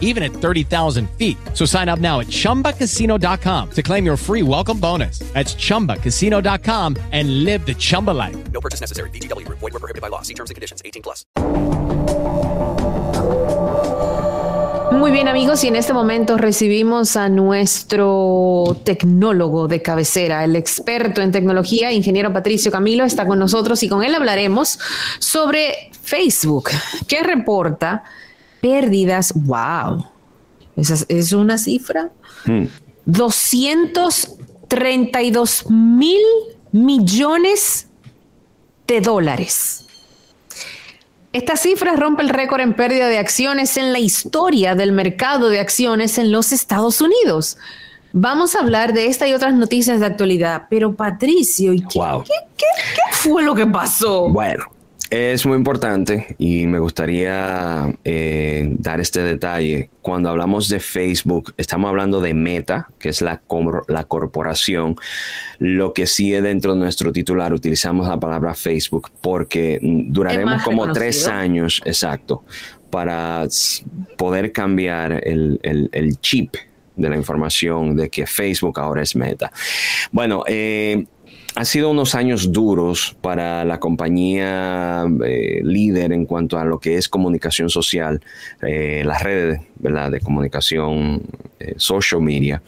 even 0.00 0.22
at 0.22 0.32
30,000 0.32 1.10
feet. 1.18 1.36
So 1.52 1.66
sign 1.66 1.90
up 1.90 1.98
now 1.98 2.20
at 2.20 2.28
chumbacasino.com 2.28 3.70
to 3.72 3.82
claim 3.82 4.06
your 4.06 4.16
free 4.16 4.42
welcome 4.42 4.78
bonus. 4.78 5.18
That's 5.34 5.54
chumbacasino.com 5.56 6.96
and 7.12 7.44
live 7.44 7.66
the 7.66 7.74
Chumba 7.74 8.12
life. 8.12 8.36
No 8.52 8.60
purchase 8.60 8.80
necessary. 8.80 9.10
VGW 9.10 9.44
Group. 9.44 9.58
Void 9.58 9.72
were 9.72 9.80
prohibited 9.80 10.00
by 10.00 10.08
law. 10.08 10.22
See 10.22 10.34
terms 10.34 10.50
and 10.50 10.54
conditions. 10.54 10.80
18 10.84 11.02
plus. 11.02 11.24
Muy 14.92 15.10
bien 15.10 15.28
amigos 15.28 15.64
y 15.64 15.68
en 15.68 15.76
este 15.76 15.92
momento 15.92 16.38
recibimos 16.38 17.16
a 17.16 17.28
nuestro 17.28 18.76
tecnólogo 18.84 19.66
de 19.66 19.82
cabecera, 19.82 20.44
el 20.44 20.54
experto 20.54 21.20
en 21.20 21.32
tecnología, 21.32 21.90
ingeniero 21.92 22.32
Patricio 22.32 22.70
Camilo, 22.70 23.04
está 23.04 23.26
con 23.26 23.38
nosotros 23.38 23.82
y 23.82 23.88
con 23.88 24.04
él 24.04 24.14
hablaremos 24.14 24.78
sobre 25.18 25.90
Facebook, 26.00 26.70
que 27.08 27.22
reporta 27.22 28.04
pérdidas, 28.68 29.32
wow, 29.34 30.06
esa 30.74 30.94
es- 31.08 31.32
una 31.34 31.58
cifra, 31.58 32.10
232 33.04 35.70
mil 35.70 36.22
millones 36.72 37.88
de 38.86 39.00
dólares. 39.02 39.82
Esta 41.32 41.56
cifra 41.56 41.94
rompe 41.96 42.22
el 42.22 42.28
récord 42.30 42.60
en 42.60 42.74
pérdida 42.74 43.08
de 43.08 43.18
acciones 43.18 43.76
en 43.76 43.92
la 43.92 43.98
historia 43.98 44.74
del 44.74 44.92
mercado 44.92 45.48
de 45.48 45.58
acciones 45.60 46.18
en 46.18 46.30
los 46.32 46.52
Estados 46.52 47.00
Unidos. 47.00 47.56
Vamos 48.12 48.54
a 48.54 48.60
hablar 48.60 48.92
de 48.92 49.06
esta 49.08 49.26
y 49.26 49.32
otras 49.34 49.54
noticias 49.54 49.98
de 50.00 50.06
actualidad, 50.06 50.66
pero 50.70 50.94
Patricio, 50.94 51.72
¿y 51.72 51.80
qué, 51.82 51.98
Wow. 51.98 52.22
qué- 52.22 52.30
qué- 52.56 52.64
qué 52.94 53.16
fue 53.16 53.42
lo 53.42 53.54
que 53.54 53.66
pasó? 53.66 54.28
Bueno, 54.28 54.64
es 55.10 55.46
muy 55.46 55.56
importante 55.56 56.34
y 56.38 56.66
me 56.66 56.78
gustaría 56.78 57.94
eh, 58.04 58.66
dar 58.78 59.00
este 59.00 59.22
detalle. 59.22 59.90
Cuando 60.02 60.28
hablamos 60.30 60.68
de 60.68 60.80
Facebook, 60.80 61.54
estamos 61.56 61.88
hablando 61.88 62.20
de 62.20 62.34
Meta, 62.34 62.88
que 62.98 63.10
es 63.10 63.20
la, 63.22 63.38
cor- 63.38 63.84
la 63.88 64.04
corporación. 64.04 64.96
Lo 65.58 65.92
que 65.92 66.06
sigue 66.06 66.42
dentro 66.42 66.74
de 66.74 66.80
nuestro 66.80 67.12
titular, 67.12 67.52
utilizamos 67.52 68.08
la 68.08 68.18
palabra 68.18 68.54
Facebook 68.54 69.10
porque 69.20 69.78
duraremos 69.82 70.62
como 70.62 70.92
tres 70.92 71.28
años, 71.28 71.80
exacto, 71.84 72.44
para 72.90 73.46
poder 74.16 74.52
cambiar 74.52 75.20
el, 75.26 75.60
el- 75.62 75.90
el 75.92 76.18
chip 76.20 76.54
de 76.96 77.08
la 77.08 77.16
información 77.16 77.96
de 77.96 78.08
que 78.08 78.26
Facebook 78.26 78.78
ahora 78.80 79.02
es 79.02 79.14
Meta. 79.16 79.52
Bueno, 80.12 80.44
eh, 80.46 81.06
ha 81.56 81.64
sido 81.64 81.90
unos 81.90 82.16
años 82.16 82.50
duros 82.50 83.16
para 83.20 83.64
la 83.64 83.78
compañía 83.78 85.04
eh, 85.24 85.60
líder 85.62 86.12
en 86.12 86.26
cuanto 86.26 86.58
a 86.58 86.64
lo 86.64 86.80
que 86.80 86.96
es 86.96 87.08
comunicación 87.08 87.70
social, 87.70 88.20
eh, 88.62 89.02
las 89.06 89.22
redes 89.22 89.60
¿verdad? 89.76 90.10
de 90.10 90.18
comunicación, 90.18 91.22
eh, 91.60 91.74
social 91.76 92.20
media. 92.20 92.60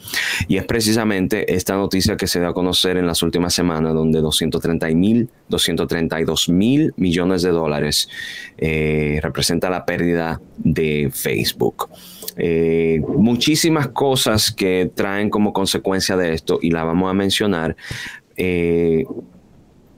Y 0.47 0.57
es 0.57 0.65
precisamente 0.65 1.53
esta 1.53 1.75
noticia 1.75 2.17
que 2.17 2.29
se 2.29 2.39
da 2.39 2.51
a 2.51 2.53
conocer 2.53 2.97
en 2.97 3.09
las 3.09 3.25
últimas 3.25 3.55
semanas, 3.55 3.93
donde 3.93 4.21
230 4.21 4.87
mil, 4.91 5.31
232 5.49 6.49
mil 6.49 6.95
millones 6.97 7.43
de 7.43 7.51
dólares 7.51 8.09
representa 8.57 9.69
la 9.69 9.85
pérdida 9.85 10.41
de 10.59 11.11
Facebook. 11.13 11.89
Muchísimas 13.09 13.89
cosas 13.89 14.53
que 14.53 14.91
traen 14.95 15.29
como 15.29 15.53
consecuencia 15.53 16.17
de 16.17 16.35
esto 16.35 16.59
y 16.63 16.71
la 16.71 16.85
vamos 16.85 17.11
a 17.11 17.15
mencionar. 17.15 17.77
Eh, 18.37 19.05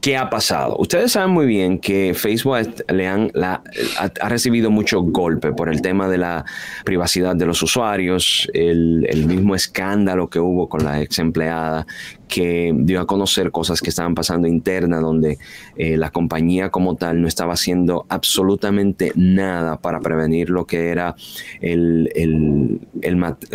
¿Qué 0.00 0.16
ha 0.16 0.30
pasado? 0.30 0.76
Ustedes 0.78 1.10
saben 1.10 1.30
muy 1.30 1.46
bien 1.46 1.80
que 1.80 2.14
Facebook 2.14 2.56
le 2.88 3.08
han, 3.08 3.32
la- 3.34 3.64
ha, 3.98 4.28
recibido 4.28 4.70
mucho 4.70 5.02
golpe 5.02 5.52
por 5.52 5.68
el 5.68 5.82
tema 5.82 6.08
de 6.08 6.18
la 6.18 6.44
privacidad 6.84 7.34
de 7.34 7.46
los 7.46 7.60
usuarios, 7.64 8.48
el, 8.54 9.26
mismo 9.26 9.56
escándalo 9.56 10.30
que 10.30 10.38
hubo 10.38 10.68
con 10.68 10.84
la 10.84 11.02
ex 11.02 11.18
empleada 11.18 11.84
que 12.28 12.72
dio 12.74 13.00
a 13.00 13.06
conocer 13.06 13.50
cosas 13.50 13.80
que 13.80 13.88
estaban 13.88 14.14
pasando 14.14 14.46
interna, 14.46 15.00
donde 15.00 15.38
eh, 15.76 15.96
la 15.96 16.10
compañía 16.10 16.70
como 16.70 16.94
tal 16.94 17.20
no 17.20 17.26
estaba 17.26 17.54
haciendo 17.54 18.04
absolutamente 18.08 19.12
nada 19.16 19.78
para 19.80 19.98
prevenir 20.00 20.50
lo 20.50 20.66
que 20.66 20.90
era 20.90 21.16
el 21.62 22.06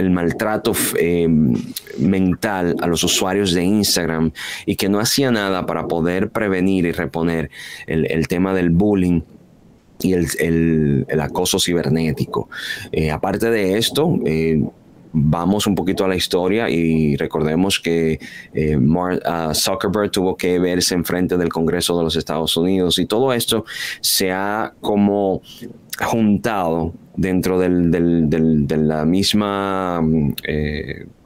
maltrato 0.09 0.73
eh, 0.99 1.27
mental 1.99 2.75
a 2.81 2.87
los 2.87 3.03
usuarios 3.03 3.53
de 3.53 3.63
Instagram 3.63 4.31
y 4.65 4.75
que 4.75 4.89
no 4.89 4.99
hacía 4.99 5.31
nada 5.31 5.65
para 5.65 5.87
poder 5.87 6.31
prevenir 6.33 6.85
y 6.85 6.91
reponer 6.91 7.49
el, 7.87 8.05
el 8.11 8.27
tema 8.27 8.53
del 8.53 8.69
bullying 8.71 9.21
y 10.01 10.13
el, 10.13 10.27
el- 11.07 11.21
acoso 11.21 11.59
cibernético. 11.59 12.49
Eh, 12.91 13.09
aparte 13.11 13.49
de 13.49 13.77
esto, 13.77 14.19
eh, 14.25 14.61
vamos 15.13 15.67
un 15.67 15.75
poquito 15.75 16.03
a 16.03 16.07
la 16.07 16.15
historia 16.15 16.69
y 16.69 17.15
recordemos 17.15 17.79
que 17.79 18.19
eh, 18.53 18.75
Mark 18.77 19.21
ah, 19.25 19.51
Zuckerberg 19.53 20.09
tuvo 20.11 20.35
que 20.35 20.57
verse 20.59 20.95
enfrente 20.95 21.37
del 21.37 21.49
Congreso 21.49 21.95
de 21.97 22.03
los 22.03 22.15
Estados 22.15 22.57
Unidos 22.57 22.97
y 22.99 23.05
todo 23.05 23.31
esto 23.31 23.63
se 24.01 24.31
ha 24.31 24.73
como 24.81 25.41
juntado 26.03 26.93
dentro 27.15 27.59
del, 27.59 27.91
del- 27.91 28.29
del- 28.29 28.67
de 28.67 28.77
la 28.77 29.05
misma 29.05 30.01
mm, 30.01 30.33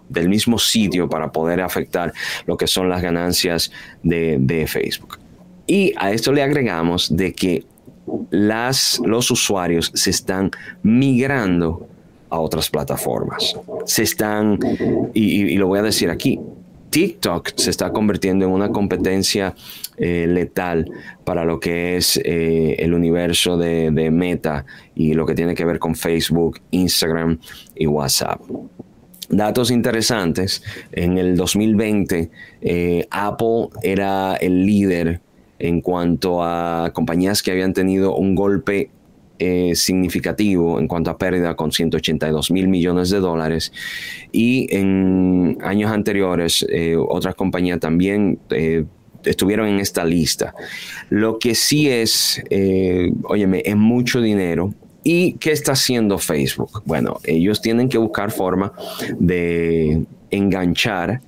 del 0.09 0.29
mismo 0.29 0.57
sitio 0.59 1.09
para 1.09 1.31
poder 1.31 1.62
afectar 1.62 2.13
lo 2.45 2.57
que 2.57 2.68
son 2.68 2.90
las 2.90 3.01
ganancias 3.01 3.72
de, 4.03 4.66
Facebook. 4.68 5.19
Y 5.66 5.94
a 5.97 6.12
esto 6.12 6.31
le 6.31 6.41
agregamos 6.41 7.16
de 7.16 7.34
que 7.34 7.66
las, 8.31 9.01
los 9.03 9.31
usuarios 9.31 9.91
se 9.94 10.09
están 10.09 10.51
migrando 10.81 11.88
a 12.29 12.40
otras 12.40 12.69
plataformas. 12.69 13.56
Se 13.85 14.03
están, 14.03 14.59
y, 15.13 15.56
lo 15.57 15.67
voy 15.67 15.79
a 15.79 15.84
decir 15.84 16.09
aquí, 16.09 16.40
TikTok 16.90 17.51
se 17.56 17.69
está 17.69 17.91
convirtiendo 17.91 18.46
en 18.46 18.51
una 18.51 18.69
competencia 18.69 19.53
eh, 19.97 20.25
letal 20.28 20.90
para 21.25 21.44
lo 21.44 21.59
que 21.59 21.97
es 21.97 22.17
eh, 22.23 22.75
el 22.79 22.94
universo 22.94 23.57
de 23.57 24.09
Meta 24.12 24.66
y 24.96 25.13
lo 25.13 25.25
que 25.25 25.35
tiene 25.35 25.53
que 25.53 25.66
ver 25.66 25.79
con 25.79 25.96
Facebook, 25.96 26.59
Instagram 26.72 27.40
y 27.75 27.88
WhatsApp. 27.88 28.41
Datos 29.38 29.70
interesantes, 29.70 30.64
en 30.92 31.20
el 31.20 31.38
2020 31.38 32.31
eh, 32.59 33.08
Apple 33.12 33.68
era 33.84 34.36
el 34.38 34.66
líder 34.66 35.22
en 35.59 35.81
cuanto 35.81 36.44
a 36.44 36.90
compañías 36.92 37.44
que 37.44 37.52
habían 37.52 37.72
tenido 37.72 38.16
un 38.16 38.34
golpe 38.34 38.90
eh, 39.38 39.76
significativo 39.76 40.80
en 40.80 40.88
cuanto 40.88 41.12
a 41.12 41.20
pérdida 41.20 41.56
con 41.56 41.72
182 41.72 42.50
mil 42.50 42.68
millones 42.68 43.12
de 43.12 43.20
dólares 43.20 43.72
y 44.31 44.76
en 44.76 45.59
años 45.62 45.92
anteriores 45.92 46.66
eh, 46.68 46.96
otras 46.97 47.36
compañías 47.36 47.80
también 47.80 48.40
estuvieron 49.24 49.68
en 49.68 49.78
esta 49.78 50.03
lista. 50.03 50.56
Lo 51.12 51.38
que 51.38 51.53
sí 51.53 51.88
es, 51.88 52.42
óyeme, 53.22 53.62
es 53.64 53.76
mucho 53.76 54.20
dinero. 54.20 54.74
¿Y 55.09 55.35
qué 55.35 55.53
está 55.53 55.72
haciendo 55.72 56.18
Facebook? 56.18 56.84
Bueno, 56.84 57.22
ellos 57.23 57.62
tienen 57.62 57.88
que 57.88 57.97
buscar 57.97 58.29
forma 58.29 58.73
de 59.18 60.06
enganchar 60.31 61.22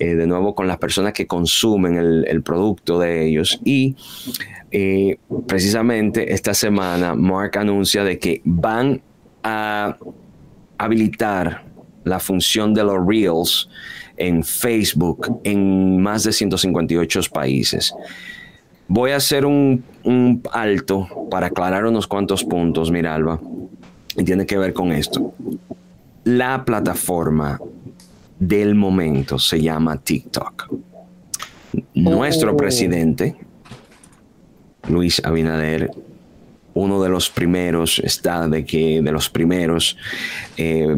eh, 0.00 0.16
de 0.16 0.26
nuevo 0.26 0.56
con 0.56 0.66
las 0.66 0.78
personas 0.78 1.12
que 1.12 1.28
consumen 1.28 2.24
el, 2.26 2.42
producto 2.42 2.98
de 2.98 3.28
ellos 3.28 3.60
y 3.64 3.94
eh, 4.72 5.18
precisamente 5.46 6.32
esta 6.32 6.52
semana 6.52 7.14
Mark 7.14 7.56
anuncia 7.58 8.02
de 8.02 8.18
que 8.18 8.42
van 8.44 9.00
a 9.44 9.96
habilitar 10.76 11.62
la 12.02 12.18
función 12.18 12.74
de 12.74 12.82
los 12.82 13.06
Reels 13.06 13.68
en 14.16 14.42
Facebook 14.42 15.40
en 15.44 16.02
más 16.02 16.24
de 16.24 16.32
158 16.32 17.20
países. 17.32 17.94
Voy 18.94 19.12
a 19.12 19.16
hacer 19.16 19.46
un, 19.46 19.82
un 20.04 20.42
alto 20.52 21.08
para 21.30 21.46
aclarar 21.46 21.86
unos 21.86 22.06
cuantos 22.06 22.44
puntos, 22.44 22.90
mira 22.90 23.14
Alba, 23.14 23.40
y 24.18 24.22
tiene 24.22 24.44
que 24.44 24.58
ver 24.58 24.74
con 24.74 24.92
esto. 24.92 25.32
La 26.24 26.62
plataforma 26.66 27.58
del 28.38 28.74
momento 28.74 29.38
se 29.38 29.62
llama 29.62 29.96
TikTok. 29.96 30.74
Nuestro 31.94 32.52
Oh. 32.52 32.56
presidente, 32.58 33.34
Luis 34.90 35.22
Abinader, 35.24 35.90
uno 36.74 37.02
de 37.02 37.08
los 37.08 37.30
primeros, 37.30 37.98
está 38.00 38.46
de 38.46 38.62
que 38.66 39.00
de 39.00 39.10
los 39.10 39.30
primeros, 39.30 39.96
eh, 40.58 40.94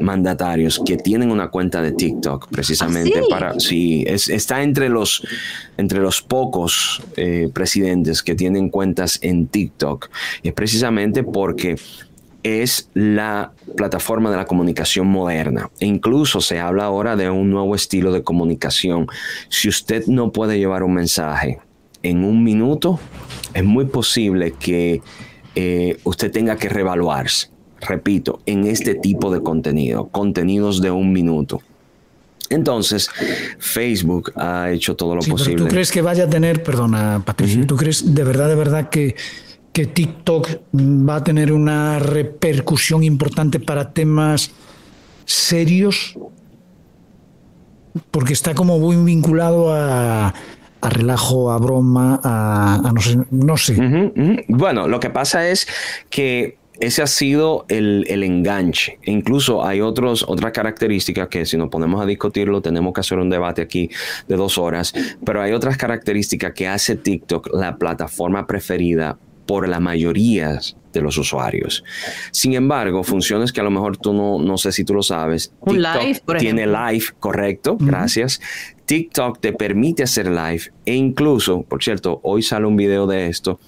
mandatarios 0.00 0.80
que 0.84 0.96
tienen 0.96 1.30
una 1.30 1.48
cuenta 1.48 1.82
de 1.82 1.92
TikTok 1.92 2.48
precisamente 2.50 3.18
¿Ah, 3.18 3.22
sí? 3.22 3.30
para 3.30 3.60
sí 3.60 4.04
es- 4.06 4.28
está 4.28 4.62
entre 4.62 4.88
los 4.88 5.22
entre 5.76 6.00
los 6.00 6.22
pocos 6.22 7.02
eh, 7.16 7.48
presidentes 7.52 8.22
que 8.22 8.34
tienen 8.34 8.70
cuentas 8.70 9.18
en 9.22 9.46
TikTok 9.46 10.08
y 10.42 10.48
es 10.48 10.54
precisamente 10.54 11.22
porque 11.22 11.76
es 12.44 12.88
la 12.94 13.52
plataforma 13.76 14.30
de 14.30 14.36
la 14.36 14.44
comunicación 14.46 15.08
moderna. 15.08 15.70
E 15.80 15.86
incluso 15.86 16.40
se 16.40 16.60
habla 16.60 16.84
ahora 16.84 17.16
de 17.16 17.28
un 17.28 17.50
nuevo 17.50 17.74
estilo 17.74 18.12
de 18.12 18.22
comunicación. 18.22 19.08
Si 19.48 19.68
usted 19.68 20.06
no 20.06 20.30
puede 20.30 20.56
llevar 20.58 20.84
un 20.84 20.94
mensaje 20.94 21.58
en 22.04 22.24
un 22.24 22.44
minuto, 22.44 23.00
es 23.54 23.64
muy 23.64 23.86
posible 23.86 24.54
que 24.58 25.02
eh, 25.56 25.98
usted 26.04 26.30
tenga 26.30 26.56
que 26.56 26.68
revaluarse, 26.68 27.50
repito, 27.80 28.40
en 28.46 28.66
este 28.66 28.94
tipo 28.94 29.32
de 29.32 29.42
contenido, 29.42 30.08
contenidos 30.08 30.80
de 30.80 30.90
un 30.90 31.12
minuto. 31.12 31.60
Entonces, 32.50 33.10
Facebook 33.58 34.32
ha 34.36 34.70
hecho 34.70 34.96
todo 34.96 35.14
lo 35.14 35.22
Sí, 35.22 35.30
pero 35.30 35.38
posible. 35.38 35.64
¿Tú 35.64 35.70
crees 35.70 35.92
que 35.92 36.02
vaya 36.02 36.24
a 36.24 36.28
tener, 36.30 36.62
perdona 36.62 37.22
Patricia, 37.24 37.66
¿tú 37.66 37.76
crees 37.76 38.14
de 38.14 38.24
verdad, 38.24 38.48
de 38.48 38.54
verdad 38.54 38.88
que, 38.88 39.16
que 39.72 39.86
TikTok 39.86 40.48
va 40.74 41.16
a 41.16 41.24
tener 41.24 41.52
una 41.52 41.98
repercusión 41.98 43.02
importante 43.02 43.60
para 43.60 43.92
temas 43.92 44.50
serios? 45.26 46.18
Porque 48.10 48.32
está 48.32 48.54
como 48.54 48.78
muy 48.78 48.96
vinculado 48.96 49.74
a, 49.74 50.28
a 50.80 50.90
relajo, 50.90 51.50
a 51.50 51.58
broma, 51.58 52.20
a, 52.22 52.76
a 52.76 52.92
no 52.92 53.00
sé, 53.00 53.18
no 53.30 53.56
sé. 53.56 54.44
Bueno, 54.48 54.88
lo 54.88 55.00
que 55.00 55.10
pasa 55.10 55.48
es 55.48 55.66
que 56.08 56.56
ese 56.80 57.02
ha 57.02 57.06
sido 57.06 57.64
el, 57.68 58.04
el 58.08 58.22
enganche. 58.22 58.98
E 59.02 59.10
incluso 59.10 59.64
hay 59.64 59.80
otros, 59.80 60.24
otras 60.26 60.52
características 60.52 61.28
que 61.28 61.44
si 61.46 61.56
nos 61.56 61.68
ponemos 61.68 62.00
a 62.00 62.06
discutirlo 62.06 62.60
tenemos 62.60 62.92
que 62.92 63.00
hacer 63.00 63.18
un 63.18 63.30
debate 63.30 63.62
aquí 63.62 63.90
de 64.28 64.36
dos 64.36 64.58
horas, 64.58 64.92
pero 65.24 65.42
hay 65.42 65.52
otras 65.52 65.76
características 65.76 66.52
que 66.52 66.68
hace 66.68 66.96
TikTok 66.96 67.54
la 67.54 67.76
plataforma 67.76 68.46
preferida 68.46 69.18
por 69.46 69.66
la 69.66 69.80
mayoría 69.80 70.60
de 70.92 71.00
los 71.00 71.16
usuarios. 71.16 71.82
Sin 72.32 72.52
embargo, 72.52 73.02
funciones 73.02 73.50
que 73.50 73.60
a 73.60 73.64
lo 73.64 73.70
mejor 73.70 73.96
tú 73.96 74.12
no, 74.12 74.38
no 74.38 74.58
sé 74.58 74.72
si 74.72 74.84
tú 74.84 74.92
lo 74.92 75.02
sabes. 75.02 75.54
Un 75.60 75.76
TikTok 75.76 76.02
live, 76.02 76.20
por 76.24 76.36
tiene 76.36 76.66
live, 76.66 77.04
correcto, 77.18 77.76
gracias. 77.80 78.40
TikTok 78.84 79.40
te 79.40 79.52
permite 79.54 80.02
hacer 80.02 80.28
live 80.28 80.70
e 80.84 80.94
incluso, 80.94 81.62
por 81.62 81.82
cierto, 81.82 82.20
hoy 82.22 82.42
sale 82.42 82.66
un 82.66 82.76
video 82.76 83.06
de 83.06 83.28
esto. 83.28 83.58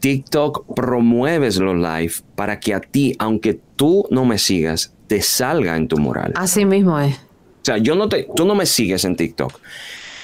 TikTok 0.00 0.74
promueves 0.74 1.58
los 1.58 1.76
live 1.76 2.12
para 2.34 2.60
que 2.60 2.74
a 2.74 2.80
ti, 2.80 3.14
aunque 3.18 3.58
tú 3.76 4.06
no 4.10 4.24
me 4.24 4.38
sigas, 4.38 4.94
te 5.06 5.22
salga 5.22 5.76
en 5.76 5.88
tu 5.88 5.96
mural. 5.98 6.32
Así 6.36 6.64
mismo 6.64 6.98
es. 7.00 7.14
O 7.16 7.64
sea, 7.64 7.78
yo 7.78 7.94
no 7.94 8.08
te, 8.08 8.28
tú 8.36 8.44
no 8.46 8.54
me 8.54 8.66
sigues 8.66 9.04
en 9.04 9.16
TikTok, 9.16 9.52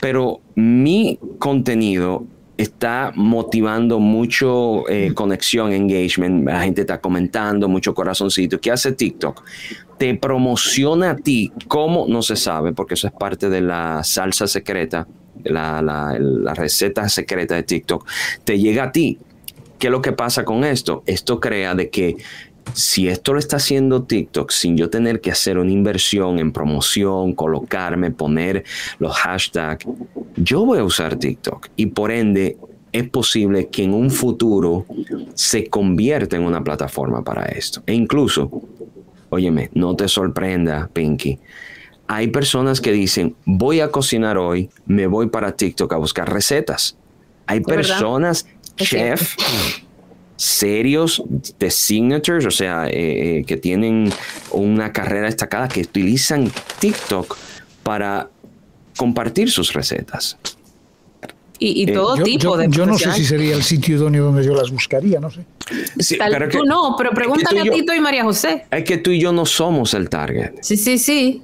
pero 0.01 0.41
mi 0.55 1.19
contenido 1.39 2.25
está 2.57 3.11
motivando 3.17 3.99
mucho 3.99 4.89
eh, 4.89 5.13
conexión, 5.13 5.73
engagement. 5.73 6.47
La 6.47 6.63
gente 6.63 6.83
está 6.83 7.01
comentando, 7.01 7.69
mucho 7.69 7.93
corazoncito. 7.95 8.61
¿Qué 8.61 8.71
hace 8.71 8.93
TikTok? 8.93 9.43
Te 9.99 10.15
promociona 10.15 11.11
a 11.11 11.17
ti 11.17 11.53
como 11.67 12.07
no 12.09 12.23
se 12.23 12.37
sabe, 12.37 12.73
porque 12.73 12.95
eso 12.95 13.09
es 13.09 13.13
parte 13.13 13.49
de 13.51 13.61
la 13.61 14.05
salsa 14.05 14.47
secreta, 14.47 15.09
la, 15.43 15.83
la- 15.83 16.17
la 16.19 16.55
receta 16.55 17.09
secreta 17.09 17.57
de 17.57 17.65
TikTok. 17.65 18.07
Te 18.45 18.59
llega 18.59 18.85
a 18.85 18.93
ti. 18.93 19.19
¿Qué 19.85 19.89
es 19.89 19.93
lo 19.93 20.01
que 20.01 20.13
pasa 20.13 20.47
con 20.47 20.65
esto? 20.65 21.03
Esto 21.05 21.41
crea 21.41 21.75
de 21.75 21.91
que 21.91 22.17
si 22.73 23.07
esto 23.07 23.35
lo 23.35 23.39
está 23.39 23.57
haciendo 23.57 24.05
TikTok 24.05 24.51
sin 24.51 24.79
yo 24.79 24.89
tener 24.89 25.21
que 25.21 25.31
hacer 25.31 25.59
una 25.59 25.71
inversión 25.71 26.39
en 26.39 26.53
promoción, 26.53 27.35
colocarme, 27.35 28.11
poner 28.11 28.65
los 28.99 29.15
hashtags, 29.15 29.85
yo 30.37 30.65
voy 30.65 30.79
a 30.79 30.85
usar 30.85 31.17
TikTok 31.17 31.69
y 31.77 31.85
por 31.85 32.13
ende 32.13 32.57
es 32.93 33.11
posible 33.11 33.69
que 33.69 33.85
en 33.85 33.93
un 33.93 34.11
futuro 34.11 34.87
se 35.35 35.67
convierta 35.67 36.37
en 36.37 36.45
una 36.45 36.65
plataforma 36.65 37.23
para 37.23 37.45
esto. 37.45 37.83
E 37.85 37.93
incluso, 37.93 38.51
óyeme, 39.29 39.69
no 39.75 39.95
te 39.95 40.09
sorprenda, 40.09 40.89
Pinky. 40.95 41.39
Hay 42.07 42.29
personas 42.29 42.81
que 42.81 42.91
dicen, 42.91 43.37
voy 43.45 43.81
a 43.81 43.91
cocinar 43.91 44.39
hoy, 44.39 44.71
me 44.87 45.07
voy 45.07 45.29
para 45.29 45.55
TikTok 45.55 45.93
a 45.93 45.99
buscar 45.99 46.33
recetas. 46.33 46.97
Hay 47.47 47.61
personas, 47.61 48.47
chef, 48.77 49.37
serios 50.37 51.23
de 51.59 51.71
signatures, 51.71 52.45
o 52.47 52.51
sea, 52.51 52.89
eh, 52.89 53.39
eh, 53.41 53.45
que 53.47 53.57
tienen 53.57 54.13
una 54.51 54.93
carrera 54.93 55.27
destacada, 55.27 55.69
que 55.69 55.81
utilizan 55.83 56.51
TikTok 56.81 57.37
para 57.83 58.31
compartir 58.97 59.51
sus 59.51 59.73
recetas. 59.73 60.37
Y, 61.59 61.83
y 61.85 61.91
Eh, 61.91 61.95
todo 61.95 62.17
Yo, 62.17 62.25
tipo 62.25 62.43
yo- 62.43 62.57
de 62.57 62.69
yo 62.69 62.85
no 62.85 62.99
sé 62.99 63.13
si 63.13 63.25
sería 63.25 63.55
el 63.55 63.63
sitio 63.63 63.97
idóneo 63.97 64.25
donde 64.25 64.45
yo 64.45 64.55
las 64.55 64.71
buscaría, 64.71 65.21
no 65.21 65.31
sé. 65.31 65.45
Sí, 66.01 66.19
Tal- 66.19 66.33
pero 66.33 66.49
que- 66.49 66.59
tú 66.59 66.65
no, 66.65 66.95
pero 66.99 67.11
es 67.11 67.15
que 67.15 67.17
pregúntale 67.21 67.61
a 67.61 67.73
Tito 67.73 67.95
y 67.95 68.01
María 68.01 68.25
José. 68.25 68.67
Es 68.71 68.85
que 68.85 68.99
tú 68.99 69.13
y 69.13 69.21
yo 69.21 69.33
no 69.33 69.47
somos 69.47 69.95
el 69.95 70.09
target. 70.11 70.53
Sí, 70.63 70.77
sí, 70.77 70.99
sí. 70.99 71.43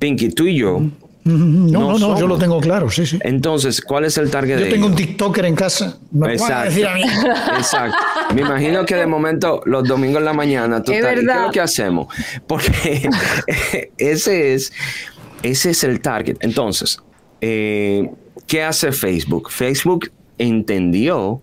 Pinky, 0.00 0.30
tú 0.30 0.44
y 0.46 0.56
yo. 0.56 0.82
No, 1.66 1.80
No 1.92 1.98
no, 1.98 2.08
no, 2.14 2.18
yo 2.20 2.26
lo 2.28 2.38
tengo 2.38 2.60
claro, 2.60 2.88
sí, 2.90 3.04
sí. 3.04 3.18
Entonces, 3.22 3.80
¿cuál 3.80 4.04
es 4.04 4.16
el 4.18 4.30
target 4.30 4.58
Yo 4.58 4.64
de 4.66 4.70
tengo 4.70 4.86
un? 4.86 4.94
TikToker 4.94 5.44
en 5.44 5.54
casa. 5.56 5.98
Me 6.12 6.36
decir 6.36 6.86
a 6.86 6.94
mí. 6.94 7.02
Exacto. 7.58 7.96
Me 8.34 8.42
imagino 8.42 8.84
que 8.86 8.94
de 8.94 9.06
momento 9.06 9.60
los 9.66 9.82
domingos 9.88 10.18
en 10.20 10.24
la 10.24 10.32
mañana 10.32 10.82
tú 10.82 10.92
Es 10.92 10.98
estás- 10.98 11.12
¿y 11.12 11.14
¿qué 11.26 11.32
es 11.32 11.40
lo 11.46 11.50
que 11.50 11.60
hacemos? 11.60 12.06
Porque 12.46 13.08
ese 13.98 14.54
es 14.54 14.72
ese 15.42 15.70
es 15.70 15.84
el 15.84 16.00
target. 16.00 16.36
Entonces, 16.40 16.98
eh, 17.40 18.08
¿qué 18.46 18.62
hace 18.62 18.92
Facebook? 18.92 19.50
Facebook 19.50 20.10
entendió 20.38 21.42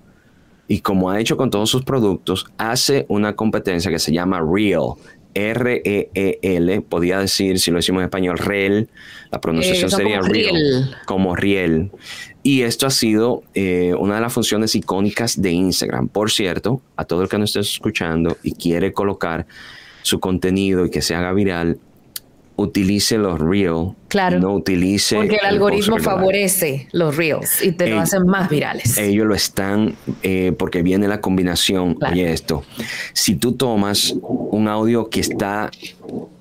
y 0.68 0.79
como 0.79 1.09
ha 1.12 1.19
hecho 1.19 1.36
con 1.38 1.50
todos 1.50 1.69
sus 1.69 1.83
productos, 1.83 2.45
hace 2.57 3.06
una 3.09 3.36
competencia 3.36 3.91
que 3.91 4.00
se 4.00 4.12
llama 4.13 4.41
Real. 4.41 4.94
R-E-E-L, 5.33 6.81
podía 6.81 7.19
decir, 7.19 7.59
si 7.59 7.71
lo 7.71 7.77
decimos 7.77 8.01
en 8.01 8.06
español, 8.06 8.38
REL, 8.38 8.89
la 9.31 9.41
pronunciación 9.41 9.89
Eh, 9.91 9.95
sería 9.95 10.19
como 10.19 10.31
Real, 10.33 10.53
riel. 10.56 10.95
como 11.06 11.35
Riel. 11.35 11.91
Y 12.44 12.62
esto 12.63 12.85
ha 12.88 12.89
sido 12.91 13.44
eh, 13.53 13.94
una 13.97 14.15
de 14.15 14.21
las 14.21 14.33
funciones 14.33 14.75
icónicas 14.75 15.41
de 15.41 15.51
Instagram. 15.51 16.07
Por 16.09 16.31
cierto, 16.31 16.81
a 16.97 17.06
todo 17.06 17.24
el 17.24 17.30
que 17.30 17.38
nos 17.38 17.50
esté 17.56 17.62
escuchando 17.62 18.38
y 18.44 18.53
quiere 18.53 18.91
colocar 18.94 19.45
su 20.01 20.19
contenido 20.19 20.85
y 20.85 20.89
que 20.89 21.01
se 21.01 21.15
haga 21.15 21.31
viral, 21.33 21.79
utilice 22.55 23.17
los 23.17 23.39
Real. 23.39 23.95
Claro. 24.07 24.39
No 24.39 24.53
utilice. 24.53 25.15
Porque 25.15 25.35
el 25.35 25.41
el 25.41 25.45
algoritmo 25.47 25.97
favorece 25.97 26.88
los 26.91 27.17
reels 27.17 27.63
y 27.63 27.71
te 27.71 27.88
lo 27.88 27.95
Ey. 27.95 28.01
hacen 28.01 28.25
más 28.27 28.50
virales. 28.50 28.97
Ellos 28.97 29.25
lo 29.25 29.33
están, 29.35 29.95
eh, 30.21 30.53
porque 30.57 30.83
viene 30.83 31.07
la 31.07 31.19
combinación. 31.19 31.95
Claro. 31.95 32.13
Oye, 32.13 32.31
esto. 32.31 32.63
Si 33.13 33.35
tú 33.35 33.53
tomas 33.53 34.15
un 34.22 34.67
audio 34.67 35.10
que 35.10 35.19
está 35.19 35.72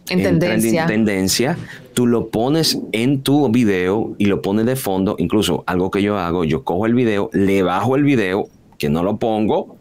En 0.09 0.23
tendencia. 0.23 0.87
tendencia, 0.87 1.57
tú 1.95 2.07
lo 2.07 2.29
pones 2.29 2.79
en 2.93 3.23
tu 3.23 3.49
video 3.51 4.15
y 4.19 4.27
lo 4.27 4.43
pones 4.43 4.67
de 4.67 4.77
fondo. 4.77 5.15
Incluso 5.19 5.65
algo 5.67 5.91
que 5.91 6.03
yo 6.03 6.19
hago, 6.19 6.45
yo 6.45 6.65
cojo 6.65 6.87
el 6.87 6.95
video, 6.95 7.31
le 7.33 7.63
bajo 7.63 7.97
el 7.97 8.03
video, 8.05 8.49
que 8.79 8.91
no 8.91 9.03
lo 9.03 9.17
pongo, 9.17 9.77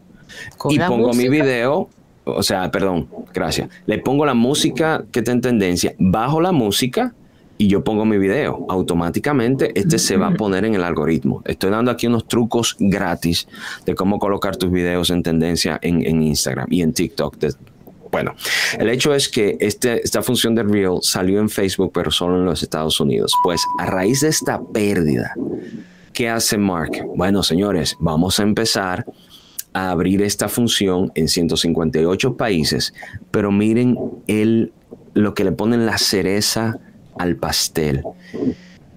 y 0.70 0.78
pongo 0.78 1.12
mi 1.12 1.28
video. 1.28 1.88
O 2.24 2.42
sea, 2.42 2.70
perdón, 2.70 3.08
gracias. 3.34 3.68
Le 3.86 3.98
pongo 3.98 4.24
la 4.24 4.34
música 4.34 5.04
que 5.10 5.20
está 5.20 5.32
en 5.32 5.40
tendencia, 5.40 5.94
bajo 5.98 6.40
la 6.40 6.52
música 6.52 7.14
y 7.58 7.68
yo 7.68 7.82
pongo 7.84 8.04
mi 8.04 8.18
video. 8.18 8.64
Automáticamente 8.68 9.72
este 9.78 9.98
se 9.98 10.16
va 10.16 10.28
a 10.28 10.34
poner 10.34 10.64
en 10.64 10.74
el 10.74 10.84
algoritmo. 10.84 11.42
Estoy 11.44 11.70
dando 11.70 11.90
aquí 11.90 12.06
unos 12.06 12.26
trucos 12.26 12.76
gratis 12.78 13.48
de 13.86 13.94
cómo 13.94 14.18
colocar 14.18 14.56
tus 14.56 14.70
videos 14.70 15.10
en 15.10 15.22
tendencia 15.22 15.78
en, 15.82 16.22
Instagram 16.22 16.66
y 16.70 16.82
en 16.82 16.92
TikTok. 16.92 17.36
De- 17.38 17.54
bueno, 18.10 18.34
el 18.78 18.88
hecho 18.90 19.14
es 19.14 19.28
que 19.28 19.56
este, 19.58 20.02
esta 20.04 20.22
función 20.22 20.54
de 20.54 20.62
Reel 20.62 20.98
salió 21.00 21.40
en 21.40 21.48
Facebook, 21.48 21.92
pero 21.94 22.10
solo 22.10 22.36
en 22.36 22.44
los 22.44 22.62
Estados 22.62 23.00
Unidos. 23.00 23.32
Pues 23.42 23.62
a 23.78 23.86
raíz 23.86 24.20
de 24.20 24.28
esta 24.28 24.60
pérdida, 24.60 25.34
¿qué 26.12 26.28
hace 26.28 26.58
Mark? 26.58 26.92
Bueno, 27.16 27.42
señores, 27.42 27.96
vamos 28.00 28.38
a 28.38 28.42
empezar 28.42 29.06
a 29.72 29.90
abrir 29.90 30.22
esta 30.22 30.48
función 30.48 31.12
en 31.14 31.28
158 31.28 32.36
países, 32.36 32.94
pero 33.30 33.50
miren 33.50 33.98
el, 34.26 34.72
lo 35.14 35.34
que 35.34 35.44
le 35.44 35.52
ponen 35.52 35.86
la 35.86 35.98
cereza 35.98 36.78
al 37.18 37.36
pastel. 37.36 38.02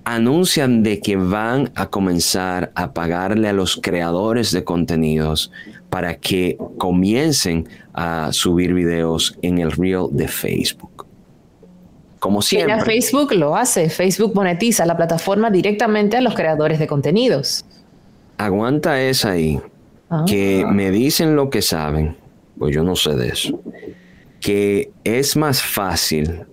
Anuncian 0.03 0.83
de 0.83 0.99
que 0.99 1.15
van 1.15 1.71
a 1.75 1.87
comenzar 1.89 2.71
a 2.75 2.93
pagarle 2.93 3.49
a 3.49 3.53
los 3.53 3.77
creadores 3.77 4.51
de 4.51 4.63
contenidos 4.63 5.51
para 5.89 6.15
que 6.15 6.57
comiencen 6.77 7.67
a 7.93 8.31
subir 8.31 8.73
videos 8.73 9.37
en 9.41 9.59
el 9.59 9.71
reel 9.71 10.07
de 10.11 10.27
Facebook. 10.27 11.05
Como 12.19 12.39
Mira, 12.39 12.65
siempre. 12.65 12.85
Facebook 12.85 13.33
lo 13.33 13.55
hace. 13.55 13.89
Facebook 13.89 14.33
monetiza 14.35 14.85
la 14.85 14.97
plataforma 14.97 15.49
directamente 15.49 16.17
a 16.17 16.21
los 16.21 16.33
creadores 16.33 16.79
de 16.79 16.87
contenidos. 16.87 17.65
Aguanta 18.37 18.99
esa 19.01 19.31
ahí. 19.31 19.61
Ah. 20.09 20.25
que 20.27 20.65
me 20.65 20.91
dicen 20.91 21.35
lo 21.35 21.49
que 21.49 21.61
saben, 21.61 22.15
pues 22.57 22.73
yo 22.75 22.83
no 22.83 22.95
sé 22.95 23.15
de 23.15 23.29
eso, 23.29 23.61
que 24.39 24.91
es 25.03 25.35
más 25.35 25.61
fácil 25.61 26.45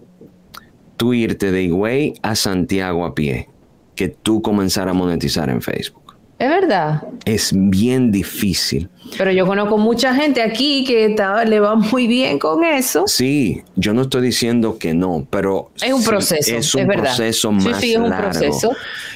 tú 0.97 1.12
irte 1.14 1.50
de 1.52 1.64
Higüey 1.64 2.14
a 2.23 2.35
Santiago 2.35 3.04
a 3.04 3.14
pie 3.14 3.49
que 3.94 4.09
tú 4.09 4.40
comenzar 4.40 4.88
a 4.88 4.92
monetizar 4.92 5.50
en 5.50 5.61
Facebook. 5.61 6.01
Es 6.42 6.49
verdad. 6.49 7.02
Es 7.25 7.52
bien 7.54 8.11
difícil. 8.11 8.88
Pero 9.16 9.30
yo 9.30 9.46
conozco 9.46 9.78
mucha 9.78 10.12
gente 10.12 10.42
aquí 10.42 10.82
que 10.84 11.04
está- 11.04 11.44
le 11.44 11.61
va 11.61 11.76
muy 11.76 12.08
bien 12.08 12.40
con 12.40 12.64
eso. 12.64 13.04
Sí, 13.06 13.62
yo 13.76 13.94
no 13.94 14.02
estoy 14.02 14.22
diciendo 14.22 14.76
que 14.76 14.92
no, 14.92 15.25
pero 15.30 15.70
Es 15.80 15.92
un 15.92 16.02
sí, 16.02 16.08
proceso, 16.08 16.56
es 16.56 16.75
un 16.75 16.80
es 16.80 16.87
verdad. 16.88 17.02
proceso 17.04 17.50
Sí, 17.61 17.68
más 17.68 17.80
sí, 17.80 17.92
es 17.92 17.96
un 17.99 18.11
largo. 18.11 18.30
proceso. 18.30 18.72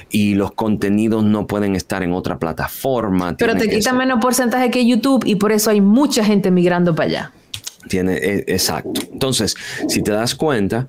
Y 0.08 0.36
los 0.36 0.52
contenidos 0.52 1.24
no 1.24 1.48
pueden 1.48 1.74
estar 1.74 2.04
en 2.04 2.12
otra 2.12 2.38
plataforma. 2.38 3.36
Pero 3.36 3.56
te 3.56 3.68
quita 3.68 3.92
menos 3.92 4.20
porcentaje 4.20 4.70
que 4.70 4.86
YouTube 4.86 5.24
y 5.26 5.34
por 5.34 5.50
eso 5.50 5.70
hay 5.70 5.80
mucha 5.80 6.24
gente 6.24 6.52
migrando 6.52 6.94
para 6.94 7.08
allá. 7.08 7.32
Tiene, 7.88 8.14
e- 8.18 8.44
exacto. 8.46 9.00
Entonces, 9.12 9.56
si 9.88 10.00
te 10.00 10.12
das 10.12 10.36
cuenta, 10.36 10.86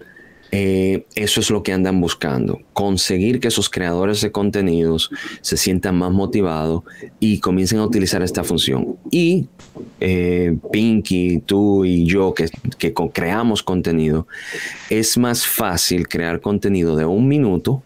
eh, 0.51 1.05
eso 1.15 1.39
es 1.41 1.49
lo 1.49 1.63
que 1.63 1.73
andan 1.73 1.99
buscando. 1.99 2.59
Conseguir 2.73 3.39
que 3.39 3.49
esos 3.49 3.69
creadores 3.69 4.21
de 4.21 4.31
contenidos 4.31 5.09
se 5.41 5.57
sientan 5.57 5.97
más 5.97 6.11
motivados 6.11 6.83
y 7.19 7.39
comiencen 7.39 7.79
a 7.79 7.85
utilizar 7.85 8.21
esta 8.23 8.43
función. 8.43 8.97
Y 9.11 9.47
eh, 9.99 10.57
Pinky, 10.71 11.39
tú 11.45 11.85
y 11.85 12.05
yo 12.05 12.33
que, 12.33 12.49
que 12.77 12.93
creamos 13.13 13.63
contenido, 13.63 14.27
es 14.89 15.17
más 15.17 15.45
fácil 15.45 16.07
crear 16.07 16.41
contenido 16.41 16.95
de 16.95 17.05
un 17.05 17.27
minuto 17.27 17.83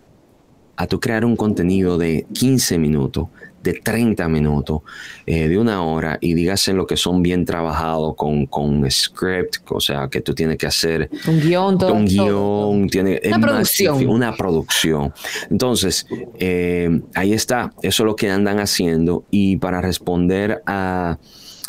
a 0.81 0.87
crear 0.99 1.25
un 1.25 1.35
contenido 1.35 1.97
de 1.97 2.25
15 2.33 2.79
minutos, 2.79 3.27
de 3.63 3.73
30 3.73 4.27
minutos, 4.27 4.81
eh, 5.25 5.47
de 5.47 5.57
una 5.57 5.83
hora, 5.83 6.17
y 6.19 6.33
dígase 6.33 6.73
lo 6.73 6.87
que 6.87 6.97
son 6.97 7.21
bien 7.21 7.45
trabajados 7.45 8.15
con, 8.15 8.45
con 8.45 8.89
script, 8.89 9.57
o 9.69 9.79
sea, 9.79 10.07
que 10.09 10.21
tú 10.21 10.33
tienes 10.33 10.57
que 10.57 10.67
hacer 10.67 11.09
Un 11.27 11.39
guion, 11.39 11.77
todo. 11.77 11.93
un 11.93 12.05
todo. 12.07 12.25
guion, 12.71 12.89
tiene 12.89 13.21
Una 13.25 13.39
producción. 13.39 14.07
una 14.07 14.35
producción. 14.35 15.13
Entonces, 15.49 16.07
eh, 16.39 17.01
ahí 17.15 17.33
está, 17.33 17.71
eso 17.81 18.03
es 18.03 18.05
lo 18.07 18.15
que 18.15 18.29
andan 18.29 18.59
haciendo. 18.59 19.25
Y 19.31 19.57
para 19.57 19.81
responder 19.81 20.61
a, 20.65 21.17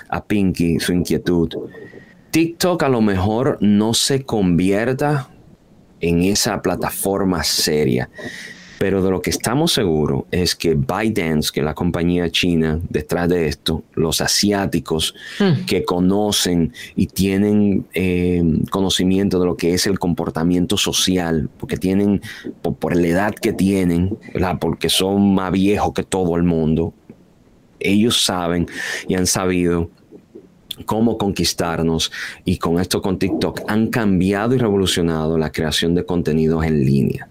a 0.09 0.25
Pinky, 0.25 0.81
su 0.81 0.93
inquietud, 0.93 1.49
TikTok 2.31 2.83
a 2.83 2.89
lo 2.89 3.03
mejor 3.03 3.59
no 3.61 3.93
se 3.93 4.23
convierta 4.25 5.29
en 6.01 6.23
esa 6.23 6.63
plataforma 6.63 7.45
seria. 7.45 8.09
Pero 8.83 9.01
de 9.01 9.12
lo 9.12 9.23
que 9.23 9.31
estamos 9.31 9.73
seguros 9.73 10.25
es 10.33 10.57
que 10.57 10.75
ByteDance, 10.75 11.53
que 11.53 11.61
es 11.61 11.65
la 11.65 11.73
compañía 11.73 12.29
china 12.33 12.81
detrás 12.91 13.29
de 13.29 13.47
esto, 13.47 13.85
los 13.95 14.21
asiáticos 14.21 15.15
que 15.69 15.85
conocen 15.85 16.73
y 16.97 17.07
tienen 17.07 17.87
eh, 17.95 18.43
conocimiento 18.73 19.39
de 19.39 19.47
lo 19.47 19.57
que 19.57 19.75
es 19.75 19.87
el 19.87 20.01
comportamiento 20.01 20.77
social, 20.77 21.49
porque 21.61 21.77
tienen, 21.77 22.23
por, 22.61 22.75
por 22.75 22.97
la 22.97 23.07
edad 23.07 23.35
que 23.37 23.53
tienen, 23.53 24.19
¿verdad? 24.35 24.59
porque 24.61 24.89
son 24.89 25.33
más 25.33 25.53
viejos 25.53 25.93
que 25.95 26.03
todo 26.03 26.35
el 26.35 26.43
mundo, 26.43 26.93
ellos 27.79 28.25
saben 28.25 28.67
y 29.07 29.15
han 29.15 29.29
sabido 29.29 29.91
cómo 30.87 31.19
conquistarnos 31.19 32.11
y 32.45 32.59
con 32.59 32.81
esto 32.81 33.01
con 33.01 33.21
TikTok 33.21 33.61
han 33.69 33.87
cambiado 33.91 34.57
y 34.57 34.59
revolucionado 34.59 35.39
la 35.39 35.53
creación 35.53 35.95
de 35.95 36.05
contenidos 36.05 36.65
en 36.65 36.85
línea. 36.85 37.29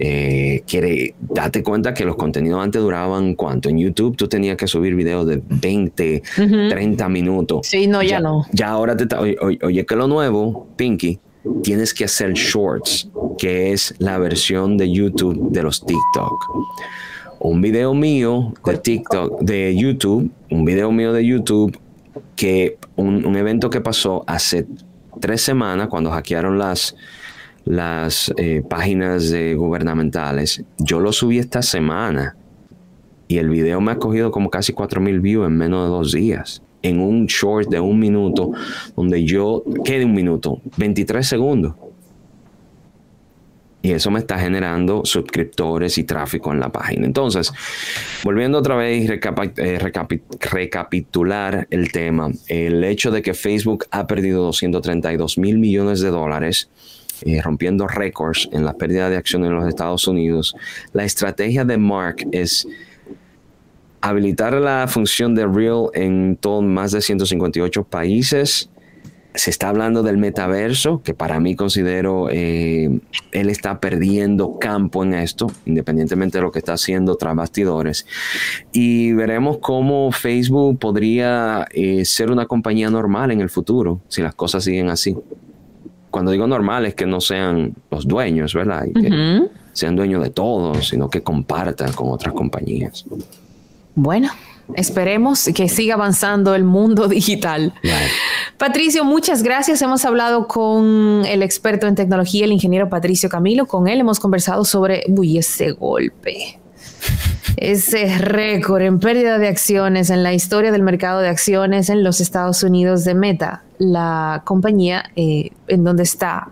Eh, 0.00 0.62
quiere, 0.64 1.14
date 1.18 1.64
cuenta 1.64 1.92
que 1.92 2.04
los 2.04 2.14
contenidos 2.14 2.62
antes 2.62 2.80
duraban 2.80 3.34
cuánto. 3.34 3.68
En 3.68 3.78
YouTube 3.78 4.16
tú 4.16 4.28
tenías 4.28 4.56
que 4.56 4.68
subir 4.68 4.94
videos 4.94 5.26
de 5.26 5.42
20, 5.44 6.22
30 6.70 7.08
minutos. 7.08 7.66
Sí, 7.66 7.88
no, 7.88 8.02
ya 8.02 8.20
no. 8.20 8.46
Ya 8.52 8.68
ahora 8.68 8.96
te 8.96 9.12
oye, 9.16 9.36
oye, 9.40 9.58
oye, 9.62 9.84
que 9.84 9.96
lo 9.96 10.06
nuevo, 10.06 10.68
Pinky, 10.76 11.18
tienes 11.62 11.92
que 11.92 12.04
hacer 12.04 12.34
shorts, 12.34 13.08
que 13.38 13.72
es 13.72 13.94
la 13.98 14.18
versión 14.18 14.76
de 14.76 14.90
YouTube 14.90 15.50
de 15.50 15.62
los 15.64 15.84
TikTok. 15.84 16.44
Un 17.40 17.60
video 17.60 17.92
mío 17.92 18.54
de 18.64 18.78
TikTok, 18.78 19.40
de 19.40 19.76
YouTube, 19.76 20.30
un 20.50 20.64
video 20.64 20.92
mío 20.92 21.12
de 21.12 21.26
YouTube, 21.26 21.76
que 22.36 22.78
un, 22.94 23.26
un 23.26 23.36
evento 23.36 23.68
que 23.68 23.80
pasó 23.80 24.22
hace 24.28 24.66
tres 25.20 25.42
semanas 25.42 25.88
cuando 25.88 26.10
hackearon 26.10 26.58
las, 26.58 26.94
las 27.68 28.32
eh, 28.38 28.62
páginas 28.68 29.30
eh, 29.32 29.54
gubernamentales. 29.54 30.64
Yo 30.78 31.00
lo 31.00 31.12
subí 31.12 31.38
esta 31.38 31.60
semana 31.60 32.34
y 33.28 33.36
el 33.38 33.50
video 33.50 33.80
me 33.82 33.92
ha 33.92 33.96
cogido 33.98 34.30
como 34.30 34.48
casi 34.48 34.72
4.000 34.72 35.20
views 35.20 35.46
en 35.46 35.56
menos 35.56 35.84
de 35.84 35.90
dos 35.90 36.12
días. 36.12 36.62
En 36.80 37.00
un 37.00 37.26
short 37.26 37.68
de 37.68 37.78
un 37.80 37.98
minuto, 37.98 38.52
donde 38.96 39.24
yo, 39.24 39.62
¿qué 39.84 39.98
de 39.98 40.04
un 40.06 40.14
minuto? 40.14 40.62
23 40.78 41.26
segundos. 41.26 41.74
Y 43.82 43.92
eso 43.92 44.10
me 44.10 44.18
está 44.18 44.38
generando 44.38 45.02
suscriptores 45.04 45.98
y 45.98 46.04
tráfico 46.04 46.52
en 46.52 46.60
la 46.60 46.70
página. 46.70 47.04
Entonces, 47.06 47.52
volviendo 48.24 48.58
otra 48.58 48.76
vez 48.76 49.04
y 49.04 49.06
eh, 49.12 49.20
recapi- 49.20 50.22
recapitular 50.50 51.66
el 51.70 51.92
tema, 51.92 52.30
el 52.48 52.82
hecho 52.82 53.10
de 53.10 53.22
que 53.22 53.34
Facebook 53.34 53.84
ha 53.90 54.06
perdido 54.06 54.42
232 54.44 55.36
mil 55.38 55.58
millones 55.58 56.00
de 56.00 56.08
dólares, 56.10 56.70
eh, 57.22 57.40
rompiendo 57.42 57.86
récords 57.86 58.48
en 58.52 58.64
la 58.64 58.74
pérdida 58.74 59.10
de 59.10 59.16
acciones 59.16 59.48
en 59.48 59.56
los 59.56 59.68
Estados 59.68 60.06
Unidos, 60.06 60.54
la 60.92 61.04
estrategia 61.04 61.64
de 61.64 61.78
Mark 61.78 62.26
es 62.32 62.66
habilitar 64.00 64.54
la 64.54 64.86
función 64.88 65.34
de 65.34 65.46
Real 65.46 65.88
en 65.94 66.36
todo, 66.36 66.62
más 66.62 66.92
de 66.92 67.00
158 67.00 67.84
países. 67.84 68.70
Se 69.34 69.50
está 69.50 69.68
hablando 69.68 70.02
del 70.02 70.16
metaverso, 70.16 71.02
que 71.02 71.14
para 71.14 71.38
mí 71.38 71.54
considero 71.54 72.28
eh, 72.30 72.98
él 73.30 73.50
está 73.50 73.78
perdiendo 73.78 74.58
campo 74.58 75.04
en 75.04 75.14
esto, 75.14 75.46
independientemente 75.64 76.38
de 76.38 76.42
lo 76.42 76.50
que 76.50 76.58
está 76.58 76.72
haciendo 76.72 77.16
tras 77.16 77.36
bastidores. 77.36 78.06
Y 78.72 79.12
veremos 79.12 79.58
cómo 79.58 80.10
Facebook 80.10 80.78
podría 80.78 81.68
eh, 81.70 82.04
ser 82.04 82.30
una 82.32 82.46
compañía 82.46 82.90
normal 82.90 83.30
en 83.30 83.40
el 83.40 83.50
futuro, 83.50 84.00
si 84.08 84.22
las 84.22 84.34
cosas 84.34 84.64
siguen 84.64 84.88
así. 84.88 85.16
Cuando 86.18 86.32
digo 86.32 86.48
normal 86.48 86.84
es 86.84 86.96
que 86.96 87.06
no 87.06 87.20
sean 87.20 87.76
los 87.92 88.04
dueños, 88.04 88.52
¿verdad? 88.52 88.86
Y 88.86 88.92
que 88.92 89.48
sean 89.72 89.94
dueños 89.94 90.20
de 90.20 90.30
todo, 90.30 90.74
sino 90.82 91.08
que 91.08 91.22
compartan 91.22 91.92
con 91.92 92.10
otras 92.10 92.34
compañías. 92.34 93.04
Bueno, 93.94 94.28
esperemos 94.74 95.48
que 95.54 95.68
siga 95.68 95.94
avanzando 95.94 96.56
el 96.56 96.64
mundo 96.64 97.06
digital. 97.08 97.72
Patricio, 98.56 99.04
muchas 99.04 99.44
gracias. 99.44 99.80
Hemos 99.80 100.04
hablado 100.04 100.48
con 100.48 101.24
el 101.24 101.44
experto 101.44 101.86
en 101.86 101.94
tecnología, 101.94 102.46
el 102.46 102.50
ingeniero 102.50 102.88
Patricio 102.88 103.28
Camilo. 103.28 103.66
Con 103.66 103.86
él 103.86 104.00
hemos 104.00 104.18
conversado 104.18 104.64
sobre, 104.64 105.04
uy, 105.06 105.38
ese 105.38 105.70
golpe, 105.70 106.58
ese 107.60 108.18
récord 108.18 108.82
en 108.82 108.98
pérdida 108.98 109.38
de 109.38 109.48
acciones 109.48 110.10
en 110.10 110.22
la 110.22 110.32
historia 110.32 110.72
del 110.72 110.82
mercado 110.82 111.20
de 111.20 111.28
acciones 111.28 111.88
en 111.90 112.02
los 112.02 112.20
Estados 112.20 112.62
Unidos 112.62 113.04
de 113.04 113.14
Meta, 113.14 113.62
la 113.78 114.42
compañía 114.44 115.10
eh, 115.16 115.50
en 115.68 115.84
donde 115.84 116.02
está 116.02 116.48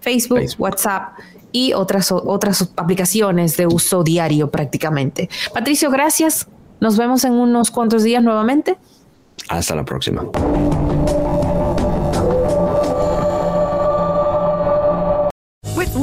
Facebook, 0.00 0.38
Facebook. 0.38 0.60
WhatsApp 0.60 1.18
y 1.52 1.72
otras, 1.72 2.10
otras 2.12 2.68
aplicaciones 2.76 3.56
de 3.56 3.66
uso 3.66 4.02
diario 4.02 4.50
prácticamente. 4.50 5.28
Patricio, 5.52 5.90
gracias. 5.90 6.48
Nos 6.80 6.96
vemos 6.96 7.24
en 7.24 7.32
unos 7.32 7.70
cuantos 7.70 8.02
días 8.02 8.22
nuevamente. 8.22 8.76
Hasta 9.48 9.74
la 9.74 9.84
próxima. 9.84 10.24